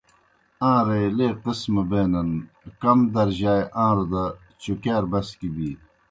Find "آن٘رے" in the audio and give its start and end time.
0.71-1.03